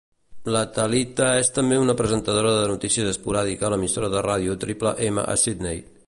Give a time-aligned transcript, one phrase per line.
[0.53, 5.27] La Talitha és també una presentadora de notícies esporàdica a l'emissora de ràdio Triple M,
[5.35, 5.83] a Sydney.